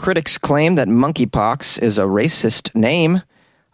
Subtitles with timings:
[0.00, 3.20] Critics claim that monkeypox is a racist name.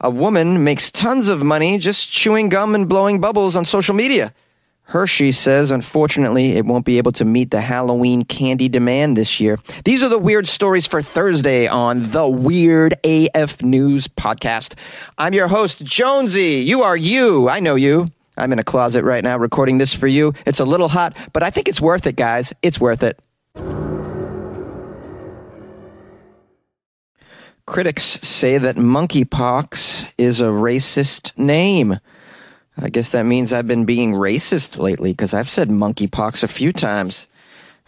[0.01, 4.35] A woman makes tons of money just chewing gum and blowing bubbles on social media.
[4.83, 9.61] Hershey says, unfortunately, it won't be able to meet the Halloween candy demand this year.
[9.85, 14.75] These are the weird stories for Thursday on the Weird AF News podcast.
[15.19, 16.65] I'm your host, Jonesy.
[16.67, 17.49] You are you.
[17.49, 18.09] I know you.
[18.37, 20.35] I'm in a closet right now recording this for you.
[20.45, 22.53] It's a little hot, but I think it's worth it, guys.
[22.63, 23.17] It's worth it.
[27.67, 31.99] Critics say that monkeypox is a racist name.
[32.79, 36.73] I guess that means I've been being racist lately because I've said monkeypox a few
[36.73, 37.27] times.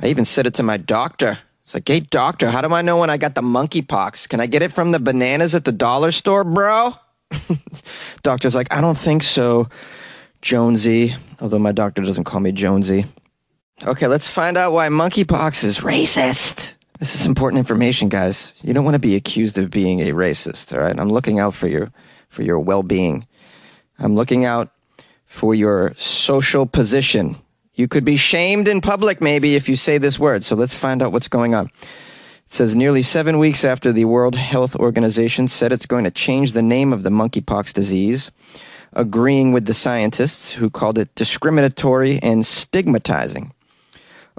[0.00, 1.38] I even said it to my doctor.
[1.64, 4.28] It's like, hey, doctor, how do I know when I got the monkeypox?
[4.28, 6.95] Can I get it from the bananas at the dollar store, bro?
[8.22, 9.69] Doctor's like, I don't think so,
[10.41, 11.14] Jonesy.
[11.41, 13.05] Although my doctor doesn't call me Jonesy.
[13.84, 16.67] Okay, let's find out why monkeypox is racist.
[16.98, 18.52] This is important information, guys.
[18.61, 20.98] You don't want to be accused of being a racist, all right?
[20.98, 21.89] I'm looking out for your
[22.28, 23.27] for your well-being.
[23.98, 24.70] I'm looking out
[25.25, 27.37] for your social position.
[27.75, 30.42] You could be shamed in public, maybe, if you say this word.
[30.42, 31.67] So let's find out what's going on.
[31.67, 36.53] It says nearly seven weeks after the World Health Organization said it's going to change
[36.53, 38.33] the name of the monkeypox disease,
[38.92, 43.53] agreeing with the scientists who called it discriminatory and stigmatizing.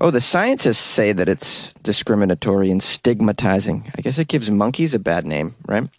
[0.01, 3.91] Oh, the scientists say that it's discriminatory and stigmatizing.
[3.97, 5.89] I guess it gives monkeys a bad name, right?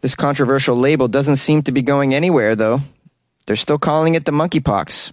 [0.00, 2.80] This controversial label doesn't seem to be going anywhere, though.
[3.46, 5.12] They're still calling it the monkeypox.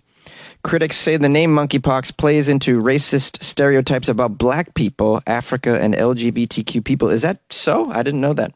[0.64, 6.86] Critics say the name monkeypox plays into racist stereotypes about black people, Africa, and LGBTQ
[6.86, 7.10] people.
[7.10, 7.92] Is that so?
[7.92, 8.54] I didn't know that.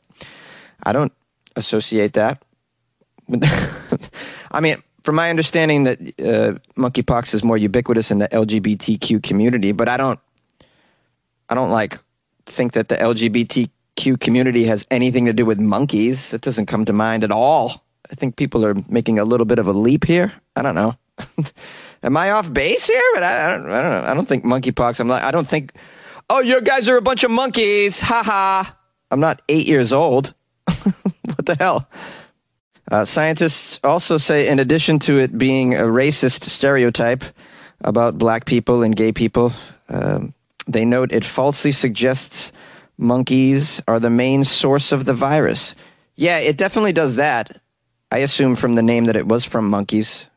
[0.83, 1.11] I don't
[1.57, 2.41] associate that.
[4.51, 9.71] I mean, from my understanding, that uh, monkeypox is more ubiquitous in the LGBTQ community,
[9.71, 10.19] but I don't,
[11.47, 11.99] I don't like
[12.47, 16.31] think that the LGBTQ community has anything to do with monkeys.
[16.31, 17.83] That doesn't come to mind at all.
[18.11, 20.33] I think people are making a little bit of a leap here.
[20.55, 20.95] I don't know.
[22.03, 23.11] Am I off base here?
[23.13, 23.71] But I, I, don't.
[23.71, 24.09] I don't know.
[24.09, 24.99] I don't think monkeypox.
[24.99, 25.21] I'm not.
[25.21, 25.73] I don't think.
[26.31, 27.99] Oh, you guys are a bunch of monkeys.
[27.99, 28.75] Ha ha.
[29.11, 30.33] I'm not eight years old.
[30.65, 31.87] what the hell?
[32.91, 37.23] Uh, scientists also say, in addition to it being a racist stereotype
[37.81, 39.51] about black people and gay people,
[39.89, 40.33] um,
[40.67, 42.51] they note it falsely suggests
[42.97, 45.75] monkeys are the main source of the virus.
[46.15, 47.59] Yeah, it definitely does that.
[48.11, 50.27] I assume from the name that it was from monkeys.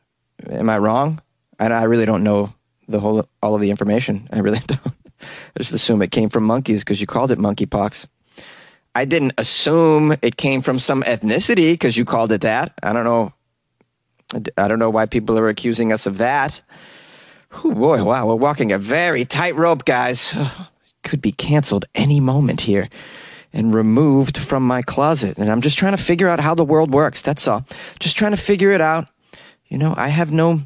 [0.49, 1.21] Am I wrong?
[1.59, 2.53] I, I really don't know
[2.87, 4.27] the whole all of the information.
[4.31, 4.81] I really don't.
[5.21, 8.07] I just assume it came from monkeys because you called it monkeypox.
[8.95, 12.73] I didn't assume it came from some ethnicity because you called it that.
[12.83, 13.33] I don't know.
[14.57, 16.61] I don't know why people are accusing us of that.
[17.51, 20.35] Oh boy, wow, we're walking a very tight rope, guys.
[21.03, 22.89] Could be canceled any moment here
[23.53, 25.37] and removed from my closet.
[25.37, 27.21] And I'm just trying to figure out how the world works.
[27.21, 27.65] That's all.
[27.99, 29.09] Just trying to figure it out.
[29.67, 30.61] You know, I have no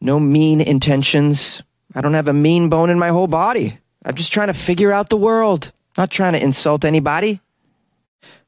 [0.00, 1.62] no mean intentions.
[1.94, 3.78] I don't have a mean bone in my whole body.
[4.04, 5.72] I'm just trying to figure out the world.
[5.98, 7.40] Not trying to insult anybody.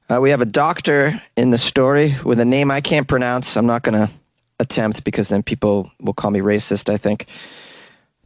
[0.08, 3.56] Uh, we have a doctor in the story with a name I can't pronounce.
[3.56, 4.12] I'm not going to
[4.58, 7.26] attempt because then people will call me racist, I think.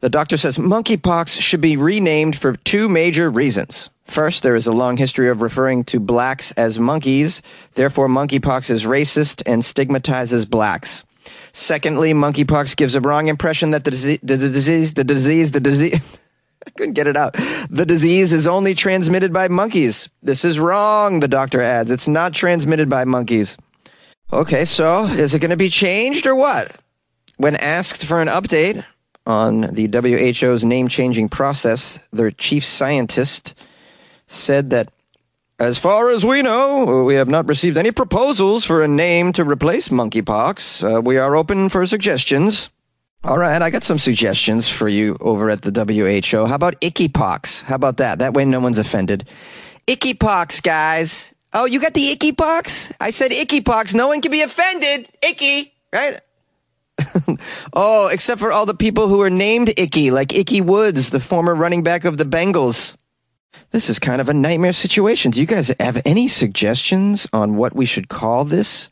[0.00, 3.90] The doctor says monkeypox should be renamed for two major reasons.
[4.04, 7.42] First, there is a long history of referring to blacks as monkeys.
[7.74, 11.04] Therefore, monkeypox is racist and stigmatizes blacks.
[11.52, 15.60] Secondly, monkeypox gives a wrong impression that the, disease, the, the disease, the disease, the
[15.60, 16.00] disease.
[16.76, 17.34] Couldn't get it out.
[17.70, 20.08] The disease is only transmitted by monkeys.
[20.22, 21.90] This is wrong, the doctor adds.
[21.90, 23.56] It's not transmitted by monkeys.
[24.32, 26.76] Okay, so is it going to be changed or what?
[27.36, 28.84] When asked for an update
[29.24, 33.54] on the WHO's name changing process, their chief scientist
[34.26, 34.90] said that
[35.58, 39.44] as far as we know, we have not received any proposals for a name to
[39.44, 40.96] replace monkeypox.
[40.96, 42.68] Uh, we are open for suggestions.
[43.26, 46.46] All right, I got some suggestions for you over at the WHO.
[46.46, 47.62] How about icky-pox?
[47.62, 48.20] How about that?
[48.20, 49.28] That way no one's offended.
[49.88, 51.34] Icky-pox, guys.
[51.52, 52.92] Oh, you got the icky-pox?
[53.00, 53.94] I said icky-pox.
[53.94, 55.08] No one can be offended.
[55.22, 56.20] Icky, right?
[57.72, 61.56] oh, except for all the people who are named Icky, like Ickey Woods, the former
[61.56, 62.94] running back of the Bengals.
[63.72, 65.32] This is kind of a nightmare situation.
[65.32, 68.88] Do you guys have any suggestions on what we should call this?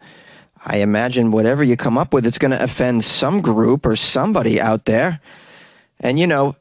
[0.65, 4.61] I imagine whatever you come up with, it's going to offend some group or somebody
[4.61, 5.21] out there.
[6.01, 6.57] And, you know,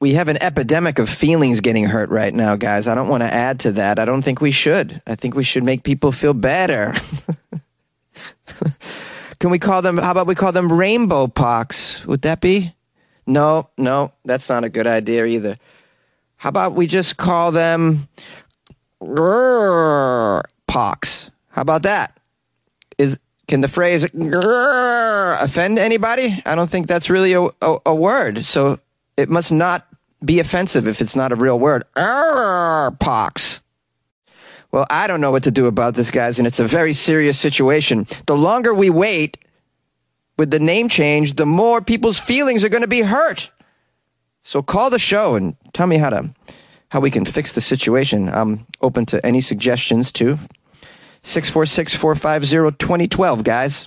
[0.00, 2.86] we have an epidemic of feelings getting hurt right now, guys.
[2.86, 3.98] I don't want to add to that.
[3.98, 5.02] I don't think we should.
[5.06, 6.94] I think we should make people feel better.
[9.40, 12.06] Can we call them, how about we call them rainbow pox?
[12.06, 12.74] Would that be?
[13.26, 15.58] No, no, that's not a good idea either.
[16.36, 18.08] How about we just call them
[20.66, 21.30] pox.
[21.50, 22.16] How about that?
[23.48, 26.42] Can the phrase offend anybody?
[26.44, 28.44] I don't think that's really a, a, a word.
[28.44, 28.78] So
[29.16, 29.86] it must not
[30.24, 31.84] be offensive if it's not a real word.
[31.94, 33.60] Pox.
[34.70, 37.38] Well, I don't know what to do about this, guys, and it's a very serious
[37.38, 38.06] situation.
[38.26, 39.38] The longer we wait
[40.36, 43.50] with the name change, the more people's feelings are going to be hurt.
[44.42, 46.34] So call the show and tell me how to
[46.90, 48.28] how we can fix the situation.
[48.28, 50.38] I'm open to any suggestions too.
[51.28, 53.86] 646-450-2012, guys.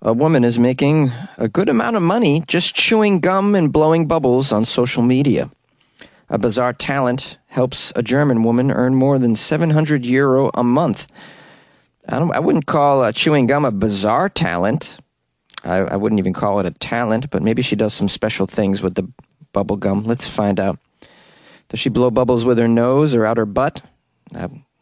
[0.00, 4.52] A woman is making a good amount of money just chewing gum and blowing bubbles
[4.52, 5.50] on social media.
[6.30, 11.06] A bizarre talent helps a German woman earn more than 700 euro a month.
[12.08, 14.96] I, I wouldn't call uh, chewing gum a bizarre talent.
[15.62, 18.80] I, I wouldn't even call it a talent, but maybe she does some special things
[18.80, 19.06] with the
[19.52, 20.04] bubble gum.
[20.04, 20.78] Let's find out.
[21.68, 23.82] Does she blow bubbles with her nose or out her butt?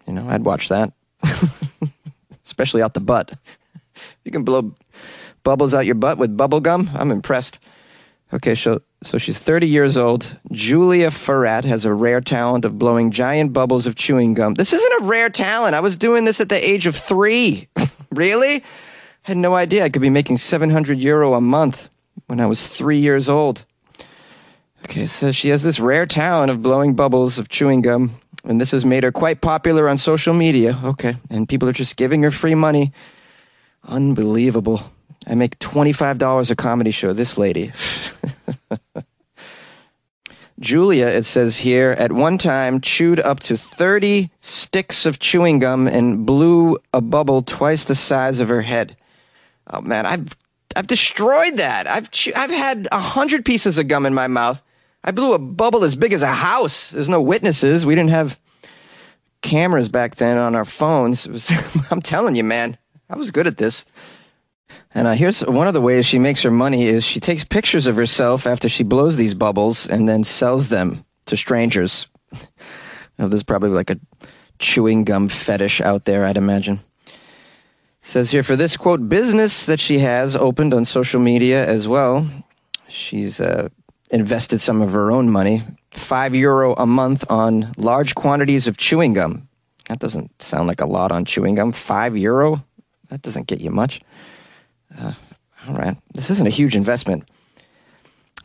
[0.06, 0.92] You know, I'd watch that,
[2.44, 3.32] especially out the butt.
[4.24, 4.74] you can blow
[5.42, 6.90] bubbles out your butt with bubble gum.
[6.94, 7.58] I'm impressed.
[8.32, 10.36] Okay, so so she's 30 years old.
[10.50, 14.54] Julia Ferrat has a rare talent of blowing giant bubbles of chewing gum.
[14.54, 15.74] This isn't a rare talent.
[15.74, 17.68] I was doing this at the age of three.
[18.10, 18.56] really?
[18.56, 18.62] I
[19.22, 21.88] Had no idea I could be making 700 euro a month
[22.26, 23.64] when I was three years old.
[24.84, 28.70] Okay, so she has this rare talent of blowing bubbles of chewing gum, and this
[28.70, 30.78] has made her quite popular on social media.
[30.82, 32.92] Okay, and people are just giving her free money.
[33.84, 34.82] Unbelievable.
[35.26, 37.72] I make $25 a comedy show, this lady.
[40.58, 45.86] Julia, it says here, at one time chewed up to 30 sticks of chewing gum
[45.86, 48.96] and blew a bubble twice the size of her head.
[49.68, 50.34] Oh man, I've
[50.74, 51.86] I've destroyed that.
[51.86, 54.62] I've chew- I've had a hundred pieces of gum in my mouth.
[55.06, 56.90] I blew a bubble as big as a house.
[56.90, 57.86] There's no witnesses.
[57.86, 58.38] We didn't have
[59.40, 61.28] cameras back then on our phones.
[61.28, 61.48] Was,
[61.90, 62.76] I'm telling you, man,
[63.08, 63.84] I was good at this.
[64.94, 67.86] And uh, here's one of the ways she makes her money is she takes pictures
[67.86, 72.08] of herself after she blows these bubbles and then sells them to strangers.
[73.18, 74.00] now, there's probably like a
[74.58, 76.80] chewing gum fetish out there, I'd imagine.
[78.00, 82.28] Says here for this quote business that she has opened on social media as well.
[82.88, 83.68] She's uh,
[84.16, 89.12] invested some of her own money, five euro a month on large quantities of chewing
[89.12, 89.48] gum.
[89.88, 91.72] That doesn't sound like a lot on chewing gum.
[91.72, 92.64] Five euro?
[93.10, 94.00] That doesn't get you much.
[94.98, 95.12] Uh,
[95.68, 95.96] all right.
[96.14, 97.28] This isn't a huge investment.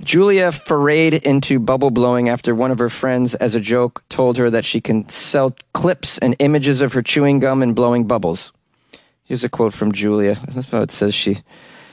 [0.03, 4.49] Julia forayed into bubble blowing after one of her friends, as a joke, told her
[4.49, 8.51] that she can sell clips and images of her chewing gum and blowing bubbles.
[9.23, 10.37] Here's a quote from Julia.
[10.49, 11.13] That's what it says.
[11.13, 11.41] She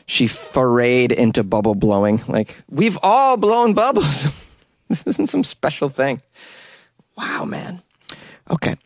[0.08, 2.22] she forayed into bubble blowing.
[2.26, 4.28] Like we've all blown bubbles.
[4.88, 6.22] this isn't some special thing.
[7.16, 7.82] Wow, man.
[8.50, 8.76] Okay.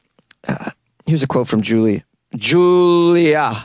[0.47, 0.71] Uh,
[1.07, 2.03] here's a quote from Julie.
[2.35, 3.65] Julia.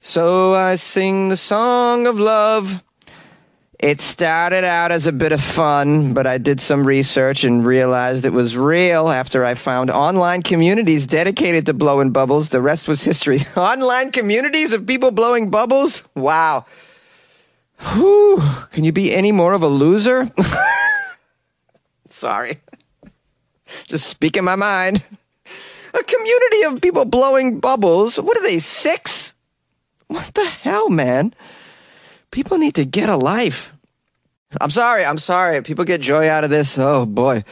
[0.00, 2.82] So I sing the song of love.
[3.78, 8.24] It started out as a bit of fun, but I did some research and realized
[8.24, 12.48] it was real after I found online communities dedicated to blowing bubbles.
[12.48, 13.42] The rest was history.
[13.56, 16.02] online communities of people blowing bubbles?
[16.14, 16.64] Wow.
[17.78, 18.42] Whew.
[18.70, 20.30] Can you be any more of a loser?
[22.08, 22.60] Sorry.
[23.86, 25.02] Just speaking my mind.
[25.92, 28.18] A community of people blowing bubbles.
[28.18, 29.34] What are they, six?
[30.08, 31.34] What the hell, man?
[32.30, 33.72] People need to get a life.
[34.60, 35.04] I'm sorry.
[35.04, 35.62] I'm sorry.
[35.62, 36.78] People get joy out of this.
[36.78, 37.44] Oh, boy.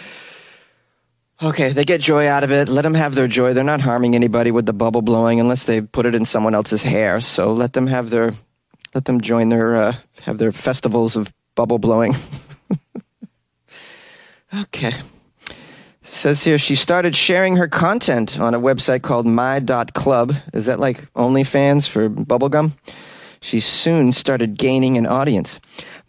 [1.43, 2.69] Okay, they get joy out of it.
[2.69, 3.53] Let them have their joy.
[3.53, 6.85] They're not harming anybody with the bubble blowing unless they put it in someone else's
[6.85, 7.21] hair.
[7.21, 8.35] So let them have their,
[8.95, 12.15] let them join their, uh, have their festivals of bubble blowing.
[14.55, 14.95] okay.
[16.03, 20.35] Says here she started sharing her content on a website called my.club.
[20.53, 22.73] Is that like OnlyFans for bubblegum?
[23.41, 25.59] She soon started gaining an audience.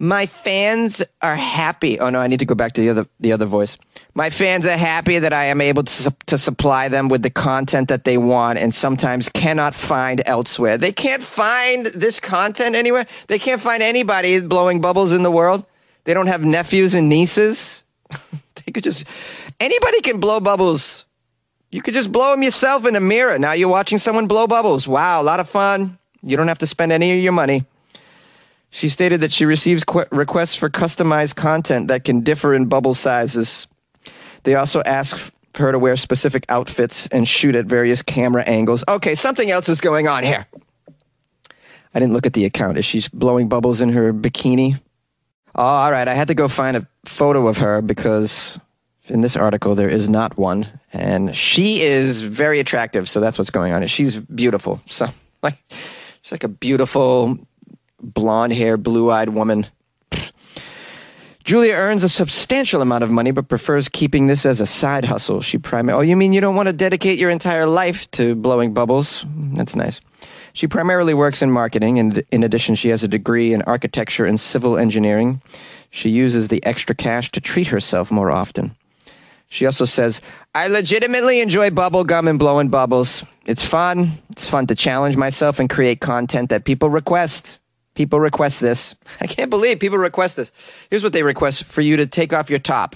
[0.03, 1.97] My fans are happy.
[1.97, 3.77] Oh no, I need to go back to the other the other voice.
[4.15, 7.87] My fans are happy that I am able to to supply them with the content
[7.87, 10.77] that they want and sometimes cannot find elsewhere.
[10.77, 13.05] They can't find this content anywhere.
[13.27, 15.65] They can't find anybody blowing bubbles in the world.
[16.03, 17.81] They don't have nephews and nieces.
[18.11, 19.05] they could just
[19.61, 21.05] anybody can blow bubbles.
[21.71, 23.39] You could just blow them yourself in a mirror.
[23.39, 24.85] Now you're watching someone blow bubbles.
[24.85, 25.97] Wow, a lot of fun.
[26.21, 27.65] You don't have to spend any of your money.
[28.73, 32.95] She stated that she receives qu- requests for customized content that can differ in bubble
[32.95, 33.67] sizes.
[34.45, 38.83] They also ask her to wear specific outfits and shoot at various camera angles.
[38.87, 40.47] Okay, something else is going on here.
[41.93, 42.79] I didn't look at the account.
[42.79, 44.81] Is she blowing bubbles in her bikini?
[45.53, 46.07] Oh, all right.
[46.07, 48.59] I had to go find a photo of her because
[49.05, 53.07] in this article, there is not one, and she is very attractive.
[53.07, 53.85] So that's what's going on.
[53.85, 54.81] She's beautiful.
[54.89, 55.09] So
[55.43, 55.59] like,
[56.23, 57.37] she's like a beautiful
[58.03, 59.67] blonde hair, blue eyed woman.
[61.43, 65.41] Julia earns a substantial amount of money, but prefers keeping this as a side hustle.
[65.41, 66.05] She primarily.
[66.05, 69.25] Oh, you mean you don't want to dedicate your entire life to blowing bubbles?
[69.53, 69.99] That's nice.
[70.53, 74.39] She primarily works in marketing, and in addition, she has a degree in architecture and
[74.39, 75.41] civil engineering.
[75.89, 78.75] She uses the extra cash to treat herself more often.
[79.49, 80.21] She also says,
[80.55, 83.23] I legitimately enjoy bubble gum and blowing bubbles.
[83.45, 84.13] It's fun.
[84.31, 87.59] It's fun to challenge myself and create content that people request.
[87.95, 88.95] People request this.
[89.21, 90.51] I can't believe people request this.
[90.89, 92.95] Here's what they request for you to take off your top.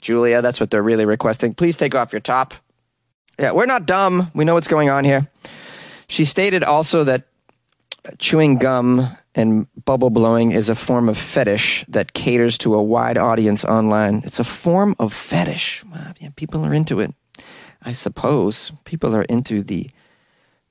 [0.00, 1.54] Julia, that's what they're really requesting.
[1.54, 2.54] Please take off your top.
[3.38, 4.30] Yeah, we're not dumb.
[4.34, 5.28] We know what's going on here.
[6.06, 7.24] She stated also that
[8.18, 13.18] chewing gum and bubble blowing is a form of fetish that caters to a wide
[13.18, 14.22] audience online.
[14.24, 15.82] It's a form of fetish.
[15.90, 17.12] Wow, yeah, people are into it.
[17.82, 19.90] I suppose people are into the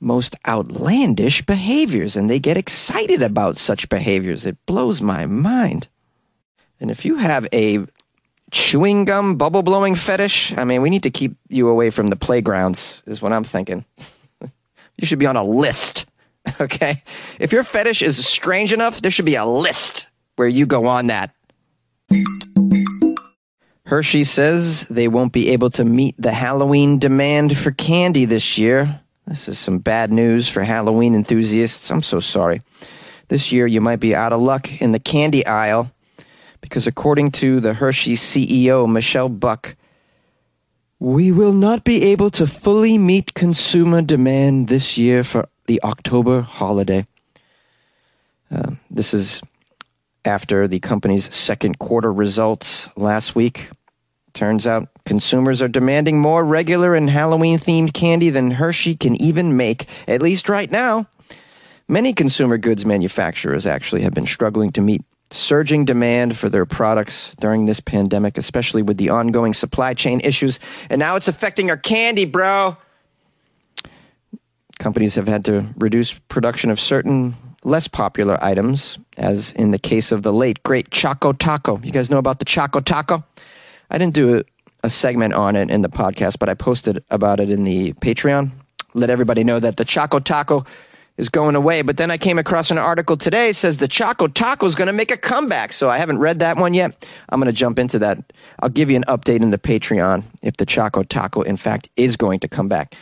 [0.03, 4.45] most outlandish behaviors and they get excited about such behaviors.
[4.45, 5.87] It blows my mind.
[6.79, 7.85] And if you have a
[8.51, 12.15] chewing gum bubble blowing fetish, I mean, we need to keep you away from the
[12.15, 13.85] playgrounds, is what I'm thinking.
[14.97, 16.05] you should be on a list.
[16.59, 17.01] Okay?
[17.39, 21.07] If your fetish is strange enough, there should be a list where you go on
[21.07, 21.33] that.
[23.85, 28.99] Hershey says they won't be able to meet the Halloween demand for candy this year.
[29.27, 31.89] This is some bad news for Halloween enthusiasts.
[31.89, 32.61] I'm so sorry.
[33.29, 35.91] This year you might be out of luck in the candy aisle
[36.59, 39.75] because, according to the Hershey CEO, Michelle Buck,
[40.99, 46.41] we will not be able to fully meet consumer demand this year for the October
[46.41, 47.05] holiday.
[48.51, 49.41] Uh, this is
[50.25, 53.69] after the company's second quarter results last week.
[54.33, 59.57] Turns out consumers are demanding more regular and Halloween themed candy than Hershey can even
[59.57, 61.07] make, at least right now.
[61.87, 67.35] Many consumer goods manufacturers actually have been struggling to meet surging demand for their products
[67.39, 70.59] during this pandemic, especially with the ongoing supply chain issues.
[70.89, 72.77] And now it's affecting our candy, bro.
[74.79, 80.11] Companies have had to reduce production of certain less popular items, as in the case
[80.11, 81.79] of the late, great Choco Taco.
[81.83, 83.23] You guys know about the Choco Taco?
[83.89, 84.43] I didn't do
[84.83, 88.51] a, segment on it in the podcast, but I posted about it in the Patreon.
[88.93, 90.65] Let everybody know that the Choco Taco
[91.17, 91.81] is going away.
[91.81, 94.93] But then I came across an article today says the Choco Taco is going to
[94.93, 95.73] make a comeback.
[95.73, 97.05] So I haven't read that one yet.
[97.29, 98.33] I'm going to jump into that.
[98.59, 102.17] I'll give you an update in the Patreon if the Choco Taco, in fact, is
[102.17, 102.95] going to come back.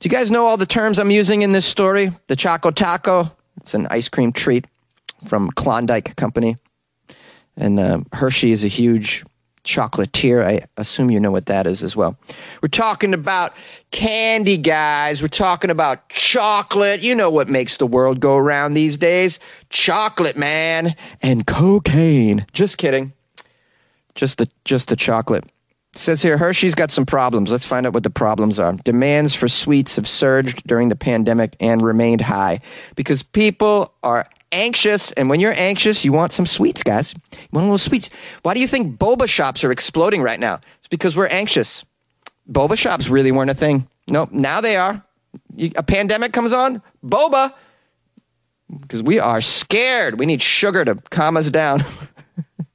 [0.00, 2.12] Do you guys know all the terms I'm using in this story?
[2.28, 4.66] The Choco Taco, it's an ice cream treat
[5.26, 6.56] from Klondike Company.
[7.56, 9.24] And uh, Hershey is a huge
[9.68, 10.44] chocolatier.
[10.44, 12.16] I assume you know what that is as well.
[12.62, 13.52] We're talking about
[13.90, 15.20] candy, guys.
[15.20, 17.02] We're talking about chocolate.
[17.02, 19.38] You know what makes the world go around these days
[19.70, 22.46] chocolate, man, and cocaine.
[22.52, 23.12] Just kidding.
[24.14, 25.44] Just the just the chocolate
[25.94, 27.50] says here Hershey's got some problems.
[27.50, 28.72] Let's find out what the problems are.
[28.84, 32.60] Demands for sweets have surged during the pandemic and remained high
[32.94, 35.12] because people are anxious.
[35.12, 37.14] And when you're anxious, you want some sweets, guys.
[37.32, 38.10] You want a little sweets.
[38.42, 40.60] Why do you think boba shops are exploding right now?
[40.78, 41.84] It's because we're anxious.
[42.50, 43.88] Boba shops really weren't a thing.
[44.06, 45.02] Nope, now they are.
[45.54, 47.52] You, a pandemic comes on, boba,
[48.80, 50.18] because we are scared.
[50.18, 51.84] We need sugar to calm us down.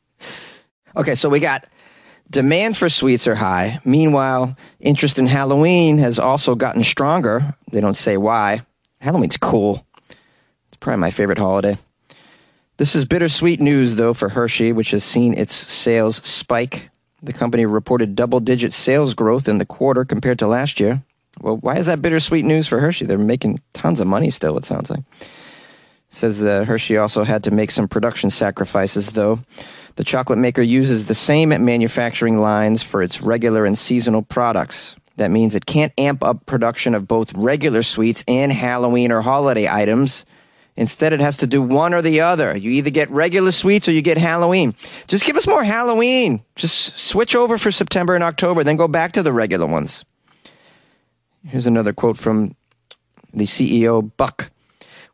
[0.96, 1.66] okay, so we got
[2.34, 3.80] Demand for sweets are high.
[3.86, 7.54] Meanwhile, interest in Halloween has also gotten stronger.
[7.72, 8.64] They don't say why.
[9.00, 9.86] Halloween's cool.
[10.84, 11.78] Probably my favorite holiday.
[12.76, 16.90] This is bittersweet news, though, for Hershey, which has seen its sales spike.
[17.22, 21.02] The company reported double digit sales growth in the quarter compared to last year.
[21.40, 23.06] Well, why is that bittersweet news for Hershey?
[23.06, 25.00] They're making tons of money still, it sounds like.
[25.22, 25.28] It
[26.10, 29.40] says that Hershey also had to make some production sacrifices, though.
[29.96, 34.98] The chocolate maker uses the same manufacturing lines for its regular and seasonal products.
[35.16, 39.70] That means it can't amp up production of both regular sweets and Halloween or holiday
[39.70, 40.26] items.
[40.76, 42.58] Instead, it has to do one or the other.
[42.58, 44.76] You either get regular sweets or you get Halloween.
[45.08, 46.44] Just give us more Halloween.
[46.56, 50.04] Just switch over for September and October, then go back to the regular ones.
[51.46, 52.56] Here's another quote from
[53.34, 54.50] the CEO, Buck.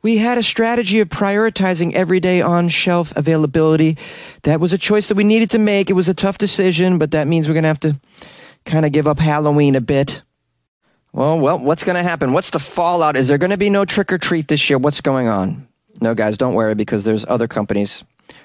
[0.01, 3.97] We had a strategy of prioritizing everyday on shelf availability.
[4.43, 5.89] That was a choice that we needed to make.
[5.89, 7.99] It was a tough decision, but that means we're going to have to
[8.63, 10.21] kind of give up Halloween a bit.
[11.11, 12.33] Well, well, what's going to happen?
[12.33, 13.17] What's the fallout?
[13.17, 14.77] Is there going to be no trick or treat this year?
[14.77, 15.67] What's going on?
[16.01, 18.03] No, guys, don't worry because there's other companies.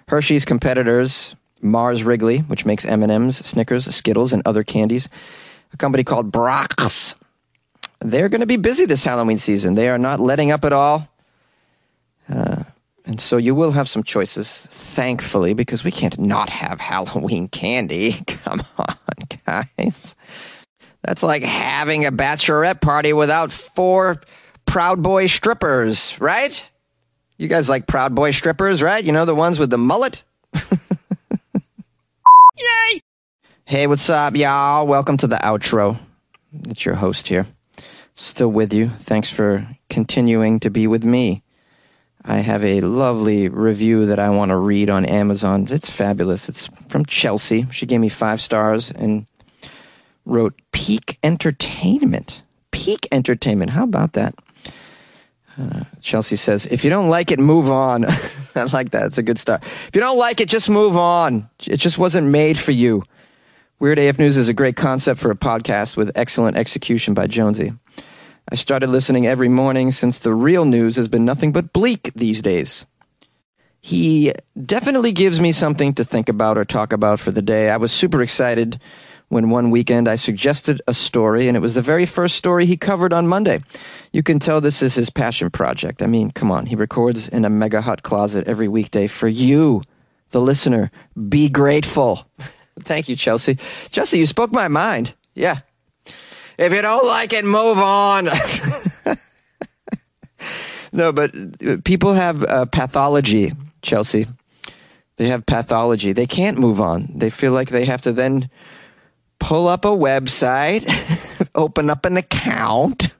[0.08, 5.08] Hershey's competitors, Mars Wrigley, which makes M&Ms, Snickers, Skittles, and other candies.
[5.72, 7.14] A company called Brach's.
[8.00, 9.74] They're going to be busy this Halloween season.
[9.74, 11.08] They are not letting up at all.
[12.28, 12.64] Uh,
[13.04, 18.12] and so you will have some choices, thankfully, because we can't not have Halloween candy.
[18.26, 18.96] Come on,
[19.46, 20.16] guys.
[21.04, 24.22] That's like having a bachelorette party without four
[24.64, 26.62] Proud Boy strippers, right?
[27.36, 29.04] You guys like Proud Boy strippers, right?
[29.04, 30.22] You know, the ones with the mullet?
[32.54, 33.02] Yay!
[33.66, 34.86] Hey, what's up, y'all?
[34.86, 35.98] Welcome to the outro.
[36.68, 37.46] It's your host here.
[38.16, 38.88] Still with you.
[38.88, 41.42] Thanks for continuing to be with me.
[42.24, 45.66] I have a lovely review that I want to read on Amazon.
[45.70, 46.48] It's fabulous.
[46.48, 47.66] It's from Chelsea.
[47.70, 49.26] She gave me five stars and
[50.24, 52.42] wrote Peak Entertainment.
[52.70, 53.70] Peak Entertainment.
[53.70, 54.34] How about that?
[55.56, 58.04] Uh, Chelsea says, if you don't like it, move on.
[58.54, 59.06] I like that.
[59.06, 59.62] It's a good start.
[59.62, 61.48] If you don't like it, just move on.
[61.66, 63.04] It just wasn't made for you.
[63.78, 67.72] Weird AF News is a great concept for a podcast with excellent execution by Jonesy.
[68.50, 72.42] I started listening every morning since the real news has been nothing but bleak these
[72.42, 72.84] days.
[73.80, 74.32] He
[74.64, 77.70] definitely gives me something to think about or talk about for the day.
[77.70, 78.80] I was super excited
[79.28, 82.76] when one weekend I suggested a story, and it was the very first story he
[82.76, 83.60] covered on Monday.
[84.12, 86.02] You can tell this is his passion project.
[86.02, 89.82] I mean, come on, he records in a mega hot closet every weekday for you,
[90.30, 90.90] the listener.
[91.28, 92.26] Be grateful.
[92.80, 93.58] Thank you, Chelsea.
[93.90, 95.14] Chelsea, you spoke my mind.
[95.34, 95.60] Yeah,
[96.58, 98.28] if you don't like it, move on.
[100.92, 101.32] no, but
[101.84, 103.52] people have uh, pathology,
[103.82, 104.26] Chelsea.
[105.16, 106.12] They have pathology.
[106.12, 107.10] They can't move on.
[107.14, 108.50] They feel like they have to then
[109.44, 110.88] pull up a website,
[111.54, 113.10] open up an account,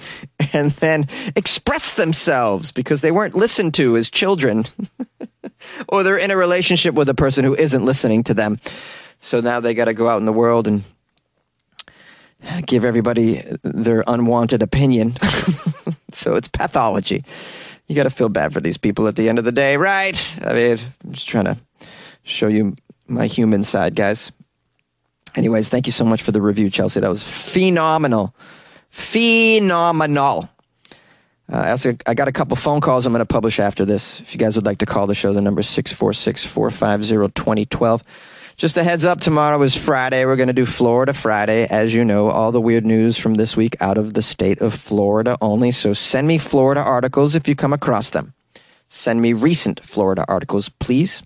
[0.52, 4.64] and then express themselves because they weren't listened to as children.
[5.88, 8.60] or they're in a relationship with a person who isn't listening to them.
[9.18, 10.84] So now they got to go out in the world and
[12.64, 15.16] give everybody their unwanted opinion.
[16.12, 17.24] so it's pathology.
[17.88, 20.20] You got to feel bad for these people at the end of the day, right?
[20.42, 21.56] I mean, I'm just trying to
[22.22, 22.76] show you
[23.08, 24.30] my human side, guys.
[25.34, 27.00] Anyways, thank you so much for the review, Chelsea.
[27.00, 28.34] That was phenomenal.
[28.90, 30.48] Phenomenal.
[31.50, 34.20] Uh, I got a couple phone calls I'm going to publish after this.
[34.20, 38.02] If you guys would like to call the show, the number is 646 450 2012.
[38.56, 40.24] Just a heads up, tomorrow is Friday.
[40.24, 41.66] We're going to do Florida Friday.
[41.66, 44.74] As you know, all the weird news from this week out of the state of
[44.74, 45.72] Florida only.
[45.72, 48.34] So send me Florida articles if you come across them.
[48.88, 51.22] Send me recent Florida articles, please.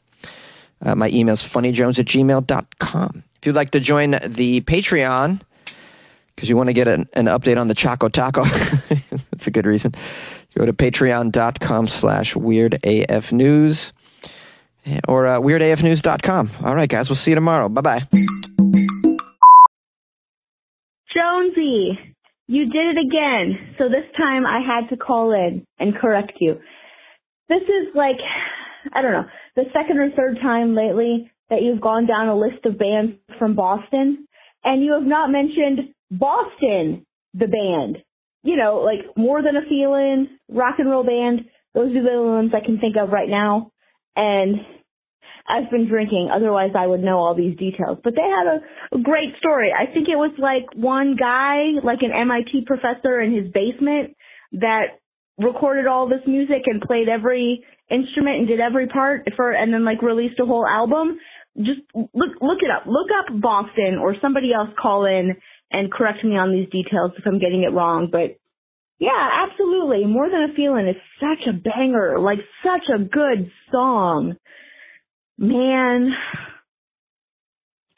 [0.81, 3.25] Uh, my email is funnyjones at gmail.com.
[3.47, 5.41] You'd like to join the Patreon,
[6.35, 8.45] because you want to get an, an, update on the Choco Taco,
[9.31, 9.95] that's a good reason.
[10.59, 13.93] Go to patreon.com slash weird AF news
[15.07, 16.51] or uh, weirdafnews.com.
[16.65, 17.69] All right, guys, we'll see you tomorrow.
[17.69, 18.03] Bye bye.
[21.15, 21.99] Jonesy,
[22.49, 23.75] you did it again.
[23.79, 26.59] So this time I had to call in and correct you.
[27.49, 28.17] This is like,
[28.93, 32.65] I don't know, the second or third time lately that you've gone down a list
[32.65, 34.27] of bands from Boston
[34.65, 38.03] and you have not mentioned Boston, the band.
[38.43, 41.47] You know, like More Than a Feeling, rock and roll band.
[41.75, 43.71] Those are the ones I can think of right now.
[44.15, 44.57] And
[45.49, 46.31] I've been drinking.
[46.35, 47.99] Otherwise, I would know all these details.
[48.03, 49.71] But they had a, a great story.
[49.73, 54.17] I think it was like one guy, like an MIT professor in his basement
[54.53, 54.99] that
[55.39, 59.85] recorded all this music and played every instrument and did every part for, and then
[59.85, 61.19] like released a whole album.
[61.57, 62.87] Just look, look it up.
[62.87, 65.37] Look up Boston or somebody else call in
[65.71, 68.09] and correct me on these details if I'm getting it wrong.
[68.11, 68.39] But
[68.99, 70.07] yeah, absolutely.
[70.07, 74.37] More than a feeling is such a banger, like such a good song.
[75.39, 76.13] Man,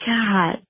[0.04, 0.62] God.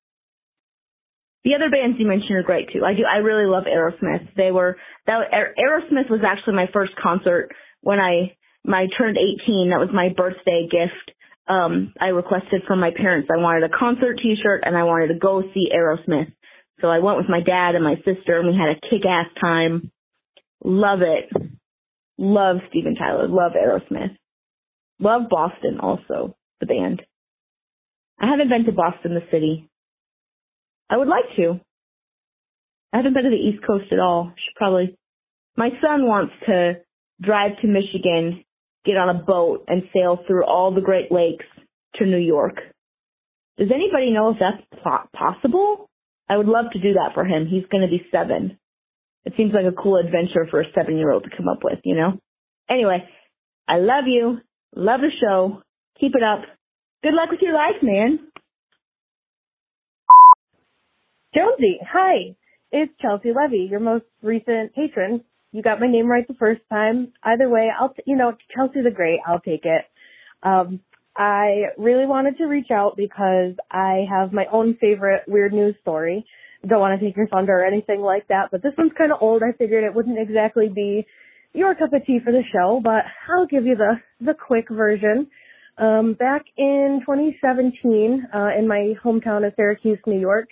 [1.44, 2.84] The other bands you mentioned are great too.
[2.84, 3.04] I do.
[3.10, 4.34] I really love Aerosmith.
[4.36, 9.70] They were that Aerosmith was actually my first concert when I my turned 18.
[9.70, 11.16] That was my birthday gift.
[11.48, 13.28] Um, I requested from my parents.
[13.32, 16.32] I wanted a concert T-shirt and I wanted to go see Aerosmith.
[16.80, 19.90] So I went with my dad and my sister and we had a kick-ass time.
[20.62, 21.30] Love it.
[22.18, 23.28] Love Steven Tyler.
[23.28, 24.16] Love Aerosmith.
[25.00, 27.02] Love Boston also the band.
[28.20, 29.70] I haven't been to Boston, the city.
[30.90, 31.60] I would like to.
[32.92, 34.32] I haven't been to the East Coast at all.
[34.34, 34.96] Should probably.
[35.56, 36.80] My son wants to
[37.20, 38.44] drive to Michigan,
[38.84, 41.44] get on a boat, and sail through all the Great Lakes
[41.96, 42.56] to New York.
[43.58, 45.90] Does anybody know if that's possible?
[46.28, 47.46] I would love to do that for him.
[47.46, 48.58] He's going to be seven.
[49.24, 51.80] It seems like a cool adventure for a seven year old to come up with,
[51.84, 52.20] you know?
[52.70, 53.06] Anyway,
[53.66, 54.38] I love you.
[54.74, 55.62] Love the show.
[56.00, 56.42] Keep it up.
[57.02, 58.20] Good luck with your life, man.
[61.34, 62.36] Jonesy, hi.
[62.70, 65.24] It's Chelsea Levy, your most recent patron.
[65.52, 67.12] You got my name right the first time.
[67.22, 69.20] Either way, I'll, t- you know, Chelsea's a great.
[69.26, 69.84] I'll take it.
[70.42, 70.80] Um,
[71.16, 76.24] I really wanted to reach out because I have my own favorite weird news story.
[76.66, 79.18] Don't want to take your thunder or anything like that, but this one's kind of
[79.20, 79.42] old.
[79.42, 81.06] I figured it wouldn't exactly be
[81.54, 85.28] your cup of tea for the show, but I'll give you the the quick version.
[85.78, 90.48] Um, back in 2017, uh, in my hometown of Syracuse, New York,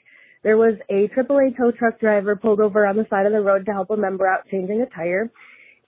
[0.47, 3.67] there was a AAA tow truck driver pulled over on the side of the road
[3.67, 5.29] to help a member out changing a tire.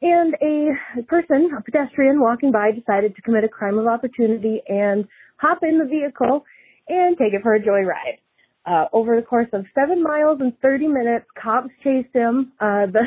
[0.03, 5.07] And a person, a pedestrian walking by decided to commit a crime of opportunity and
[5.37, 6.45] hop in the vehicle
[6.89, 8.19] and take it for a joyride.
[8.67, 12.51] Uh, over the course of seven miles and 30 minutes, cops chased him.
[12.59, 13.03] Uh, the,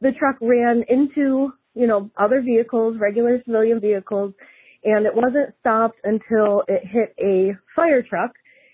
[0.00, 4.32] the truck ran into, you know, other vehicles, regular civilian vehicles,
[4.82, 8.32] and it wasn't stopped until it hit a fire truck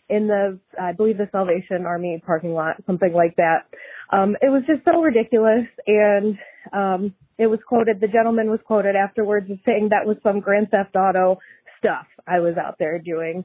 [0.09, 3.67] in the, I believe the Salvation Army parking lot, something like that.
[4.13, 6.39] Um, it was just so ridiculous and,
[6.73, 10.71] um, it was quoted, the gentleman was quoted afterwards as saying that was some Grand
[10.71, 11.39] Theft Auto
[11.79, 13.45] stuff I was out there doing.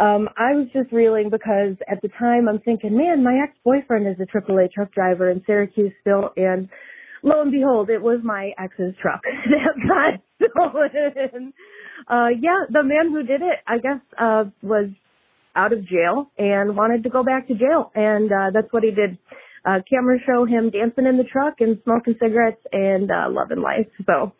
[0.00, 4.16] Um, I was just reeling because at the time I'm thinking, man, my ex-boyfriend is
[4.20, 6.68] a AAA truck driver in Syracuse still, and
[7.22, 11.52] lo and behold, it was my ex's truck that got stolen.
[12.08, 14.90] Uh, yeah, the man who did it, I guess, uh, was
[15.56, 17.90] out of jail and wanted to go back to jail.
[17.94, 19.18] And, uh, that's what he did.
[19.64, 23.88] Uh, cameras show him dancing in the truck and smoking cigarettes and, uh, loving life.
[24.06, 24.32] So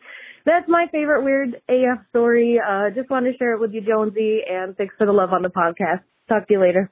[0.45, 2.59] that's my favorite weird AF story.
[2.59, 5.41] Uh, just wanted to share it with you, Jonesy, and thanks for the love on
[5.41, 6.01] the podcast.
[6.27, 6.89] Talk to you later.